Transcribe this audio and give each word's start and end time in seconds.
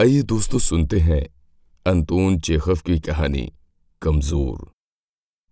आइए 0.00 0.22
दोस्तों 0.22 0.58
सुनते 0.58 1.00
हैं 1.00 1.28
अंतोन 1.86 2.40
चेखव 2.40 2.74
की 2.74 3.00
कहानी, 3.00 3.52
कमज़ोर। 4.02 4.72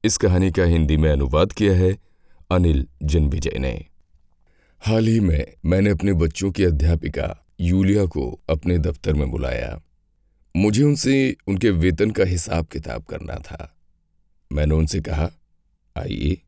इस 0.05 0.17
कहानी 0.17 0.51
का 0.51 0.65
हिंदी 0.65 0.97
में 0.97 1.13
अनुवाद 1.13 1.53
किया 1.53 1.77
है 1.77 1.99
अनिल 2.51 2.87
जिन 3.03 3.29
विजय 3.29 3.59
ने। 3.59 3.87
हाल 4.81 5.07
ही 5.07 5.21
में 5.21 5.55
मैंने 5.65 5.91
अपने 5.91 6.13
बच्चों 6.13 6.51
की 6.51 6.65
अध्यापिका 6.65 7.47
यूलिया 7.61 8.07
को 8.07 8.41
अपने 8.51 8.79
दफ्तर 8.79 9.15
में 9.15 9.31
बुलाया। 9.31 9.83
मुझे 10.57 10.83
उनसे, 10.83 11.37
उनके 11.49 11.71
वेतन 11.71 12.11
का 12.11 12.25
हिसाब 12.25 12.67
किताब 12.67 13.03
करना 13.03 13.35
था। 13.35 13.77
मैंने 14.53 14.75
उनसे 14.75 15.01
कहा, 15.01 15.31
आइए, 15.97 16.43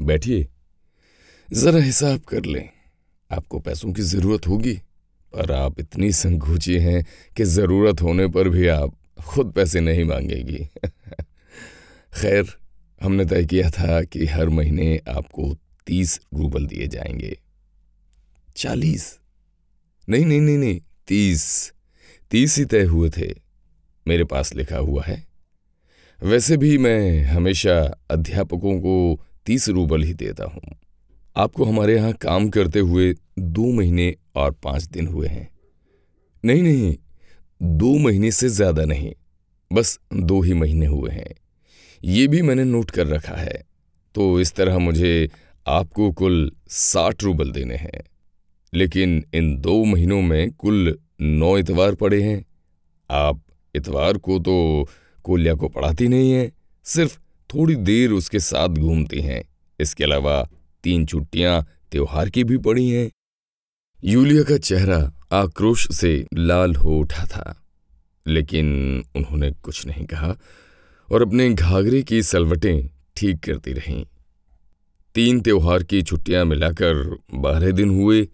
बैठिए। 0.00 0.48
जरा 1.52 1.78
हिसाब 1.78 2.20
कर 2.20 2.44
लें। 2.44 2.68
आपको 3.30 3.60
पैसों 3.60 3.92
की 3.92 4.02
ज़रूरत 4.02 4.46
होगी। 4.46 4.80
पर 5.32 5.52
आप 5.52 5.80
इतनी 5.80 6.12
संकोची 6.12 6.78
हैं 6.78 7.06
कि 7.36 7.44
ज़रूरत 7.44 8.02
होने 8.02 8.26
पर 8.28 8.48
भी 8.48 8.66
आप 8.66 8.94
खुद 9.26 9.52
पैसे 9.52 9.80
नहीं 9.80 10.04
मांगेगी। 10.04 10.68
खैर, 12.20 12.46
हमने 13.02 13.24
तय 13.24 13.44
किया 13.44 13.70
था 13.70 14.02
कि 14.02 14.26
हर 14.26 14.48
महीने 14.48 15.00
आपको 15.08 15.56
तीस 15.86 16.20
रूबल 16.34 16.66
दिए 16.66 16.86
जाएँगे। 16.86 17.38
चालीस? 18.56 19.18
नहीं 20.08 20.26
नहीं 20.26 20.40
नहीं 20.40 20.58
नहीं, 20.58 20.80
तीस। 21.06 21.72
तीस 22.30 22.58
ही 22.58 22.64
तय 22.64 22.82
हुए 22.82 23.10
थे, 23.10 23.34
मेरे 24.08 24.24
पास 24.24 24.54
लिखा 24.54 24.76
हुआ 24.76 25.02
है। 25.06 25.26
वैसे 26.22 26.56
भी 26.56 26.78
मैं 26.78 27.22
हमेशा 27.22 27.98
अध्यापकों 28.10 28.78
को 28.80 29.24
तीस 29.46 29.68
रूबल 29.68 30.02
ही 30.02 30.14
देता 30.14 30.44
हूँ। 30.44 30.76
आपको 31.36 31.64
हमारे 31.64 31.94
यहाँ 31.94 32.12
काम 32.12 32.48
करते 32.48 32.78
हुए 32.80 33.12
दो 33.38 33.70
महीने 33.72 34.14
और 34.36 34.52
पाँच 34.54 34.84
दिन 34.84 35.06
हुए 35.06 35.28
हैं। 35.28 35.48
नहीं 36.44 36.62
नहीं, 36.62 36.96
दो 37.60 37.96
महीने 37.98 38.30
से 38.30 38.48
ज़्यादा 38.50 38.84
नहीं, 38.84 39.12
बस 39.70 39.98
दो 40.14 40.40
ही 40.42 40.54
महीने 40.54 40.86
हुए 40.86 41.10
हैं। 41.10 41.34
ये 42.00 42.26
भी 42.28 42.42
मैंने 42.42 42.64
नोट 42.64 42.90
कर 42.90 43.06
रखा 43.06 43.34
है 43.34 43.62
तो 44.14 44.40
इस 44.40 44.54
तरह 44.54 44.78
मुझे 44.78 45.28
आपको 45.66 46.10
कुल 46.12 46.50
साठ 46.70 47.22
रूबल 47.24 47.50
देने 47.52 47.76
हैं। 47.76 48.02
लेकिन 48.72 49.22
इन 49.34 49.56
दो 49.60 49.84
महीनों 49.84 50.20
में 50.22 50.50
कुल 50.52 50.98
नौ 51.20 51.56
इतवार 51.58 51.94
पड़े 51.94 52.22
हैं। 52.22 52.44
आप 53.10 53.40
इतवार 53.74 54.16
को 54.18 54.38
तो 54.38 54.88
कोल्या 55.24 55.54
को 55.54 55.68
पढ़ाती 55.68 56.08
नहीं 56.08 56.32
है, 56.32 56.50
सिर्फ़ 56.84 57.18
थोड़ी 57.50 57.76
देर 57.76 58.10
उसके 58.12 58.38
साथ 58.40 58.68
घूमती 58.70 59.20
हैं। 59.20 59.42
इसके 59.80 60.04
अलावा 60.04 60.46
तीन 60.86 61.04
छुट्टियाँ, 61.06 61.66
त्योहार 61.92 62.28
की 62.30 62.42
भी 62.44 62.56
पड़ी 62.58 62.88
हैं। 62.88 63.10
यूलिया 64.02 64.42
का 64.42 64.56
चेहरा 64.58 64.98
आक्रोश 65.32 65.86
से 65.92 66.10
लाल 66.34 66.74
हो 66.74 66.98
उठा 66.98 67.24
था, 67.26 67.54
लेकिन 68.26 68.68
उन्होंने 69.16 69.50
कुछ 69.52 69.86
नहीं 69.86 70.04
कहा 70.06 70.34
और 71.08 71.22
अपने 71.22 71.48
घाघरे 71.50 72.02
की 72.02 72.22
सलवटें 72.22 72.88
ठीक 73.16 73.40
करती 73.44 73.72
रहीं। 73.72 74.04
तीन 75.14 75.40
त्योहार 75.40 75.82
की 75.82 76.02
छुट्टियाँ 76.02 76.44
मिलाकर 76.44 77.04
बारह 77.34 77.70
दिन 77.72 77.90
हुए, 77.90 78.26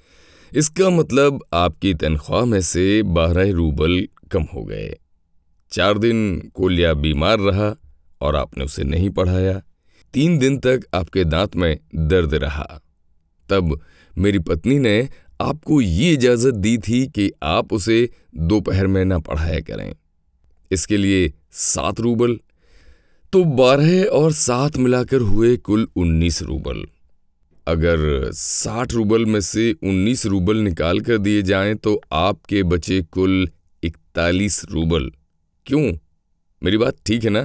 इसका 0.52 0.90
मतलब 0.90 1.44
आपकी 1.54 1.94
तनख्वाह 1.94 2.44
में 2.44 2.60
से 2.60 3.02
बारह 3.02 3.52
रूबल 3.52 4.00
कम 4.32 4.46
हो 4.54 4.64
गए। 4.64 4.94
चार 5.72 5.98
दिन 5.98 6.50
कोलिया 6.54 6.94
बीमार 6.94 7.38
रहा 7.40 7.74
और 8.20 8.36
आपने 8.36 8.64
उसे 8.64 8.84
नहीं 8.84 9.10
पढ़ाया। 9.10 9.60
तीन 10.14 10.38
दिन 10.38 10.58
तक 10.58 10.86
आपके 10.94 11.24
दांत 11.24 11.56
में 11.56 11.78
दर्द 11.94 12.34
रहा। 12.34 12.80
तब 13.48 13.78
मेरी 14.18 14.38
पत्नी 14.38 14.78
ने 14.78 15.08
आपको 15.40 15.80
ये 15.80 16.12
इजाज़त 16.12 16.54
दी 16.54 16.76
थी 16.78 17.06
कि 17.06 17.30
आप 17.42 17.72
उसे 17.72 18.08
दोपहर 18.36 18.86
में 18.86 19.04
ना 19.04 19.18
पढ़ाया 19.18 19.60
करें। 19.60 19.94
इसके 20.70 20.96
लिए 20.96 21.32
सात 21.52 22.00
रूबल 22.00 22.38
तो 23.32 23.44
बारह 23.44 24.02
और 24.04 24.32
सात 24.32 24.76
मिलाकर 24.76 25.20
हुए 25.20 25.56
कुल 25.56 25.88
उन्नीस 25.96 26.42
रूबल। 26.42 26.84
अगर 27.66 28.30
साठ 28.32 28.92
रूबल 28.92 29.24
में 29.26 29.40
से 29.40 29.72
उन्नीस 29.72 30.26
रूबल 30.26 30.56
निकाल 30.56 31.00
कर 31.00 31.18
दिए 31.18 31.42
जाएँ 31.42 31.74
तो 31.74 32.00
आपके 32.12 32.62
बचे 32.62 33.00
कुल 33.02 33.48
इकतालीस 33.82 34.64
रूबल। 34.70 35.10
क्यों? 35.66 35.92
मेरी 36.62 36.76
बात 36.76 36.96
ठीक 37.06 37.24
है 37.24 37.30
ना? 37.30 37.42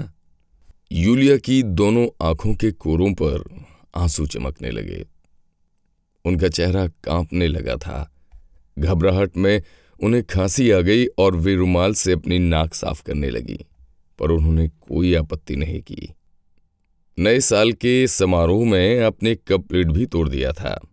यूलिया 0.91 1.37
की 1.37 1.63
दोनों 1.63 2.07
आँखों 2.21 2.53
के 2.53 2.71
कोरों 2.71 3.13
पर 3.13 3.65
आँसू 3.95 4.25
चमकने 4.25 4.71
लगे। 4.71 5.05
उनका 6.25 6.47
चेहरा 6.47 6.87
कांपने 6.87 7.47
लगा 7.47 7.75
था। 7.75 8.13
घबराहट 8.79 9.37
में 9.37 9.63
उन्हें 10.03 10.23
खांसी 10.23 10.71
आ 10.71 10.79
गई 10.79 11.05
और 11.05 11.35
वे 11.35 11.55
रुमाल 11.55 11.93
से 11.93 12.11
अपनी 12.11 12.39
नाक 12.39 12.73
साफ़ 12.73 13.03
करने 13.03 13.29
लगी, 13.29 13.59
पर 14.19 14.31
उन्होंने 14.31 14.67
कोई 14.67 15.15
आपत्ति 15.15 15.55
नहीं 15.55 15.81
की। 15.81 16.13
नए 17.19 17.39
साल 17.39 17.71
के 17.71 18.07
समारोह 18.07 18.65
में 18.65 19.01
अपने 19.01 19.35
कप 19.35 19.67
प्लेट 19.69 19.87
भी 19.87 20.05
तोड़ 20.05 20.29
दिया 20.29 20.51
था। 20.51 20.87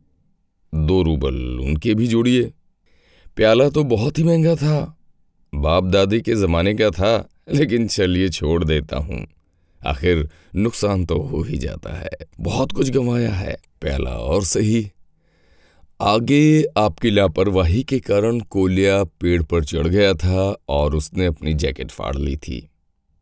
दो 0.75 1.03
रूबल 1.03 1.61
उनके 1.61 1.95
भी 1.95 2.07
जोड़िए। 2.07 2.53
प्याला 3.37 3.69
तो 3.69 3.85
बहुत 3.85 4.19
ही 4.19 4.25
महँगा 4.25 4.55
था। 4.55 4.99
बाप 5.55 5.85
दादी 5.85 6.21
के 6.21 6.35
जमाने 6.35 6.75
का 6.75 6.91
था, 6.91 7.29
लेकिन 7.53 7.89
चलिए 7.89 8.29
छोड़ 8.29 8.65
देता 8.65 8.97
हूँ। 8.97 9.27
आखिर 9.87 10.31
नुकसान 10.57 11.07
तो 11.07 11.19
हो 11.19 11.43
ही 11.43 11.59
जाता 11.59 11.95
है। 11.95 12.11
बहुत 12.41 12.73
कुछ 12.73 12.91
गंवाया 12.91 13.35
है, 13.35 13.57
पहला 13.83 14.11
और 14.11 14.45
सही। 14.45 14.91
आगे 16.01 16.65
आपकी 16.77 17.11
लापरवाही 17.11 17.83
के 17.83 18.01
कारण 18.01 18.41
कोलिया 18.41 19.05
पेड़ 19.05 19.43
पर 19.43 19.65
चढ़ 19.65 19.87
गया 19.87 20.15
था 20.15 20.57
और 20.69 20.95
उसने 20.95 21.27
अपनी 21.27 21.55
जैकेट 21.55 21.91
फाड़ 21.91 22.17
ली 22.17 22.37
थी। 22.37 22.71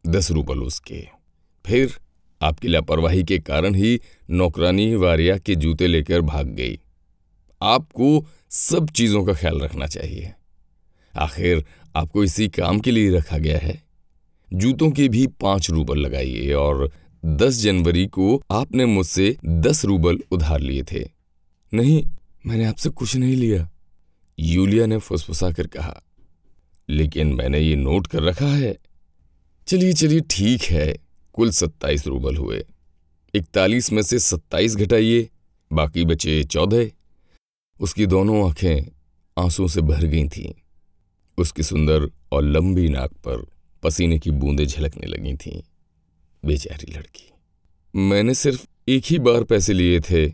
दस 0.07 0.31
रूबल 0.31 0.59
उसके। 0.59 1.09
फिर 1.67 1.97
आपकी 2.43 2.69
लापरवाही 2.69 3.25
के 3.25 3.39
कारण 3.39 3.75
ही 3.75 4.01
नौकरानी 4.31 4.95
वारिया 4.95 5.39
के 5.39 5.55
जूते 5.55 5.87
लेकर 5.87 6.21
भाग 6.21 6.47
गई। 6.47 6.79
आपको 7.63 8.27
सब 8.51 8.91
चीज़ों 8.91 9.25
का 9.25 9.33
ख्याल 9.33 9.61
रखना 9.61 9.87
चाहिए। 9.87 10.33
आखिर 11.17 11.65
आपको 11.97 12.25
इसी 12.25 12.49
काम 12.49 12.81
के 12.81 12.91
लिए 12.91 13.11
रखा 13.11 13.39
गया 13.39 13.59
है? 13.59 13.92
जूतों 14.53 14.91
के 14.91 15.09
भी 15.09 15.27
पाँच 15.41 15.71
रूबल 15.71 15.99
लगाइए 15.99 16.53
और 16.53 16.91
दस 17.25 17.55
जनवरी 17.55 18.07
को 18.07 18.43
आपने 18.51 18.87
मुझसे 18.87 19.37
दस 19.47 19.85
रूबल 19.85 20.19
उधार 20.33 20.61
लिए 20.61 20.83
थे। 20.83 21.05
नहीं, 21.73 22.05
मैंने 22.47 22.65
आपसे 22.65 22.91
कुछ 22.91 23.17
नहीं 23.17 23.37
लिया। 23.37 23.69
यूलिया 24.39 24.87
ने 24.87 24.99
फुसफुसा 24.99 25.51
कर 25.51 25.67
कहा, 25.67 26.03
लेकिन 26.89 27.33
मैंने 27.35 27.61
ये 27.61 27.77
नोट 27.77 28.07
कर 28.07 28.23
रखा 28.23 28.47
है। 28.47 28.77
चलिए 29.69 29.93
चलिए, 29.93 30.21
ठीक 30.21 30.63
है, 30.63 30.97
कुल 31.35 31.51
सत्ताईस 31.51 32.07
रूबल 32.07 32.37
हुए। 32.37 32.65
इकतालीस 33.35 33.93
में 33.93 34.03
से 34.03 34.19
सत्ताईस 34.19 34.77
घटाइए, 34.77 35.29
बाकी 35.71 36.05
बचे 36.05 36.43
चौदह। 36.45 36.91
उसकी 37.81 38.07
दोनों 38.07 38.49
आँखें 38.49 38.91
आँसू 39.37 39.69
से 39.69 39.81
भर 39.81 40.05
गई 40.05 40.29
थीं, 40.29 40.53
उसकी 41.39 41.63
सुंदर 41.63 42.11
और 42.33 42.43
लंबी 42.43 42.89
नाक 42.89 43.13
पर। 43.27 43.47
पसीने 43.83 44.19
की 44.19 44.31
बूंदें 44.31 44.65
झलकने 44.67 45.07
लगी 45.07 45.35
थीं 45.37 45.61
बेचारी 46.43 46.93
लड़की। 46.93 47.31
मैंने 47.95 48.35
सिर्फ़ 48.35 48.67
एक 48.89 49.05
ही 49.07 49.19
बार 49.19 49.45
पैसे 49.45 49.73
लिए 49.73 50.01
थे, 50.01 50.27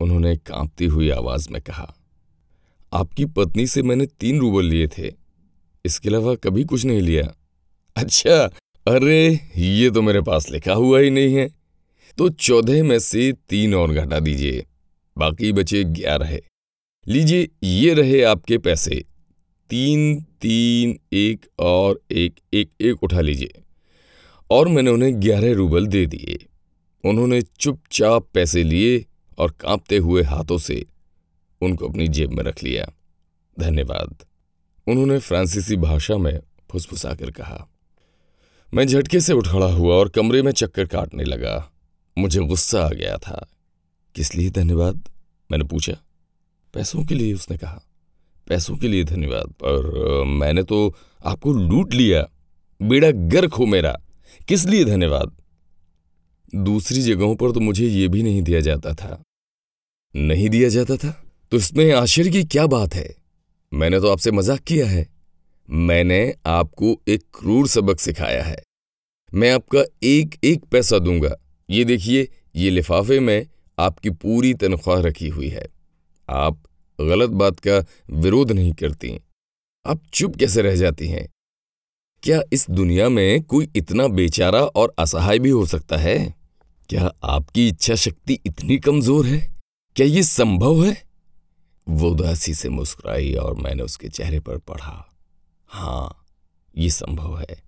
उन्होंने 0.00 0.36
कांपती 0.36 0.86
हुई 0.86 1.10
आवाज़ 1.10 1.48
में 1.50 1.60
कहा, 1.62 1.94
आपकी 2.92 3.24
पत्नी 3.26 3.66
से 3.66 3.82
मैंने 3.82 4.06
तीन 4.20 4.38
रूबल 4.40 4.64
लिए 4.64 4.88
थे, 4.88 5.12
इसके 5.84 6.08
अलावा 6.08 6.34
कभी 6.34 6.64
कुछ 6.64 6.84
नहीं 6.84 7.00
लिया। 7.00 7.32
अच्छा 7.96 8.42
अरे, 8.86 9.28
ये 9.56 9.90
तो 9.90 10.02
मेरे 10.02 10.20
पास 10.20 10.50
लिखा 10.50 10.72
हुआ 10.72 11.00
ही 11.00 11.10
नहीं 11.10 11.34
है। 11.34 11.48
तो 12.18 12.28
चौदह 12.28 12.82
में 12.84 12.98
से 12.98 13.32
तीन 13.48 13.74
और 13.74 13.92
घटा 13.94 14.18
दीजिए, 14.20 14.64
बाकी 15.16 15.52
बचे 15.52 15.82
ग्यारह 15.84 16.38
लीजिए, 17.06 17.48
ये 17.62 17.94
रहे 17.94 18.22
आपके 18.22 18.58
पैसे 18.58 19.04
तीन 19.70 20.20
तीन, 20.20 20.98
एक 21.12 21.46
और 21.58 22.00
एक 22.10 22.34
एक 22.54 22.70
एक 22.80 23.02
उठा 23.02 23.20
लीजिए। 23.20 23.62
और 24.50 24.68
मैंने 24.68 24.90
उन्हें 24.90 25.22
ग्यारह 25.22 25.54
रूबल 25.54 25.86
दे 25.86 26.06
दिए। 26.06 26.46
उन्होंने 27.04 27.42
चुपचाप 27.42 28.28
पैसे 28.34 28.62
लिए 28.62 29.06
और 29.38 29.50
कांपते 29.50 29.96
हुए 29.96 30.22
हाथों 30.22 30.58
से 30.58 30.86
उनको 31.62 31.88
अपनी 31.88 32.08
जेब 32.08 32.30
में 32.30 32.44
रख 32.44 32.62
लिया। 32.62 32.92
धन्यवाद। 33.60 34.16
उन्होंने 34.88 35.18
फ्रांसीसी 35.18 35.76
भाषा 35.76 36.16
में 36.16 36.40
फुसफुसाकर 36.70 37.30
कहा। 37.30 37.68
मैं 38.74 38.86
झटके 38.86 39.20
से 39.20 39.32
उठ 39.32 39.48
खड़ा 39.48 39.72
हुआ 39.72 39.94
और 39.94 40.08
कमरे 40.08 40.42
में 40.42 40.52
चक्कर 40.52 40.86
काटने 40.86 41.24
लगा। 41.24 41.72
मुझे 42.18 42.40
गुस्सा 42.40 42.86
आ 42.86 42.88
गया 42.88 43.18
था। 43.18 43.48
किस 44.14 44.34
लिए 44.34 44.50
धन्यवाद? 44.50 45.08
मैंने 45.50 45.64
पूछा। 45.64 45.96
पैसों 46.74 47.04
के 47.04 47.14
लिए 47.14 47.34
उसने 47.34 47.58
कहा। 47.58 47.84
पैसों 48.50 48.76
के 48.76 48.88
लिए 48.88 49.04
धन्यवाद, 49.04 49.52
पर 49.62 50.24
मैंने 50.24 50.62
तो 50.62 50.94
आपको 51.24 51.52
लूट 51.52 51.94
लिया। 51.94 52.26
बेड़ा 52.80 53.10
गर्क 53.10 53.54
हो 53.54 53.66
मेरा। 53.66 53.92
किस 54.48 54.66
लिए 54.66 54.84
धन्यवाद? 54.84 55.36
दूसरी 56.54 57.02
जगहों 57.02 57.34
पर 57.36 57.52
तो 57.52 57.60
मुझे 57.60 57.86
यह 57.86 58.08
भी 58.08 58.22
नहीं 58.22 58.42
दिया 58.42 58.60
जाता 58.60 58.94
था। 58.94 59.22
नहीं 60.14 60.48
दिया 60.48 60.68
जाता 60.68 60.96
था? 60.96 61.10
तो 61.52 61.56
इसमें 61.56 61.92
आश्चर्य 61.92 62.30
की 62.30 62.42
क्या 62.44 62.66
बात 62.66 62.94
है? 62.94 63.08
मैंने 63.72 64.00
तो 64.00 64.08
आपसे 64.08 64.30
मज़ाक 64.30 64.60
किया 64.60 64.86
है। 64.86 65.06
मैंने 65.68 66.34
आपको 66.46 66.96
एक 67.08 67.22
क्रूर 67.38 67.68
सबक 67.68 68.00
सिखाया 68.00 68.42
है। 68.44 68.62
मैं 69.34 69.52
आपका 69.52 69.84
एक 70.02 70.34
एक 70.44 70.64
पैसा 70.64 70.98
दूँगा। 70.98 71.36
ये 71.70 71.84
देखिए, 71.84 72.28
ये 72.56 72.70
लिफाफे 72.70 73.20
में 73.20 73.46
आपकी 73.78 74.10
पूरी 74.10 74.54
तनख्वाह 74.54 75.00
रखी 75.00 75.28
हुई 75.28 75.48
है। 75.48 75.66
आप 76.28 76.62
गलत 77.04 77.30
बात 77.30 77.60
का 77.60 77.84
विरोध 78.10 78.52
नहीं 78.52 78.72
करती। 78.72 79.20
आप 79.86 80.00
चुप 80.14 80.36
कैसे 80.36 80.62
रह 80.62 80.76
जाती 80.76 81.08
हैं? 81.08 81.28
क्या 82.22 82.42
इस 82.52 82.70
दुनिया 82.70 83.08
में 83.08 83.42
कोई 83.42 83.68
इतना 83.76 84.08
बेचारा 84.08 84.60
और 84.60 84.94
असहाय 84.98 85.38
भी 85.38 85.50
हो 85.50 85.66
सकता 85.66 85.96
है? 85.96 86.34
क्या 86.88 87.12
आपकी 87.22 87.68
इच्छा 87.68 87.94
शक्ति 87.94 88.38
इतनी 88.46 88.78
कमज़ोर 88.78 89.26
है? 89.26 89.60
क्या 89.96 90.06
ये 90.06 90.22
संभव 90.22 90.84
है? 90.84 91.02
वो 91.88 92.10
उदासी 92.10 92.54
से 92.54 92.68
मुस्कुराई 92.68 93.34
और 93.34 93.54
मैंने 93.54 93.82
उसके 93.82 94.08
चेहरे 94.08 94.40
पर 94.40 94.58
पढ़ा। 94.58 95.14
हाँ 95.66 96.26
ये 96.78 96.90
संभव 96.90 97.38
है। 97.38 97.62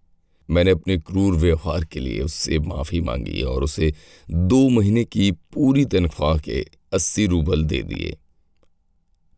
मैंने 0.50 0.70
अपने 0.70 0.98
क्रूर 0.98 1.34
व्यवहार 1.34 1.84
के 1.84 2.00
लिए 2.00 2.20
उससे 2.20 2.58
माफ़ी 2.58 3.00
मांगी 3.00 3.42
और 3.42 3.64
उसे 3.64 3.94
दो 4.30 4.68
महीने 4.68 5.04
की 5.04 5.30
पूरी 5.30 5.84
तनख्वाह 5.84 6.38
के 6.38 6.66
अस्सी 6.92 7.26
रूबल 7.26 7.64
दे 7.64 7.82
दिए। 7.82 8.18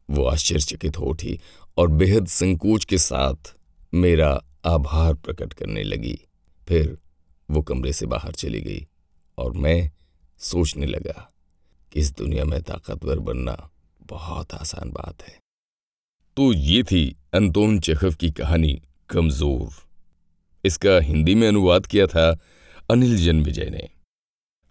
वो 0.09 0.25
आश्चर्यचकित 0.25 0.99
हो 0.99 1.07
उठी 1.07 1.39
और 1.79 1.89
बेहद 1.91 2.27
संकोच 2.27 2.85
के 2.85 2.99
साथ 2.99 3.55
मेरा 3.95 4.31
आभार 4.67 5.15
प्रकट 5.15 5.53
करने 5.53 5.83
लगी। 5.83 6.19
फिर 6.69 6.97
वो 7.49 7.63
कमरे 7.63 7.93
से 7.93 8.07
बाहर 8.07 8.33
चली 8.33 8.61
गई 8.61 8.87
और 9.39 9.53
मैं 9.53 9.91
सोचने 10.41 10.87
लगा 10.87 11.31
कि 11.93 12.01
इस 12.01 12.13
दुनिया 12.17 12.45
में 12.45 12.61
ताकतवर 12.63 13.19
बनना 13.19 13.57
बहुत 14.01 14.55
आसान 14.55 14.91
बात 14.91 15.23
है। 15.23 15.39
तो 16.37 16.53
ये 16.53 16.83
थी 16.83 17.05
अंतोन 17.35 17.79
चेखव 17.81 18.15
की 18.15 18.31
कहानी 18.31 18.81
कमज़ोर। 19.11 19.83
इसका 20.65 20.99
हिंदी 21.01 21.35
में 21.35 21.47
अनुवाद 21.49 21.87
किया 21.87 22.07
था 22.07 22.31
अनिल 22.91 23.17
जन 23.17 23.43
विजय 23.45 23.71
ने। 23.71 23.89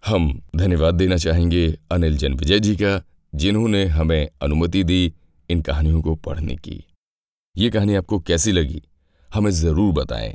हम 0.04 0.40
धन्यवाद 0.56 0.94
देना 0.94 1.16
चाहेंगे 1.16 1.66
अनिल 1.92 2.16
जन 2.16 2.34
विजय 2.34 2.60
जी 2.60 2.74
का, 2.76 3.02
जिन्होंने 3.34 3.84
हमें 3.84 4.28
अनुमति 4.42 4.82
दी 4.84 5.12
इन 5.48 5.60
कहानियों 5.62 6.00
को 6.02 6.14
पढ़ने 6.16 6.56
की। 6.56 6.84
ये 7.56 7.70
कहानी 7.70 7.94
आपको 7.94 8.18
कैसी 8.20 8.52
लगी, 8.52 8.82
हमें 9.30 9.50
ज़रूर 9.52 9.92
बताएँ। 9.94 10.34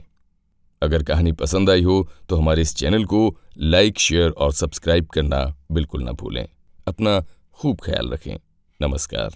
अगर 0.82 1.04
कहानी 1.04 1.32
पसंद 1.34 1.70
आई 1.70 1.84
हो 1.84 2.08
तो 2.30 2.36
हमारे 2.36 2.62
इस 2.62 2.76
चैनल 2.76 3.06
को 3.06 3.36
लाइक, 3.58 4.00
शेयर 4.00 4.30
और 4.30 4.54
सब्सक्राइब 4.54 5.08
करना 5.08 5.44
बिल्कुल 5.72 6.04
ना 6.04 6.12
भूलें। 6.14 6.48
अपना 6.88 7.20
खूब 7.58 7.80
ख्याल 7.82 8.10
रखें। 8.10 8.36
नमस्कार। 8.80 9.36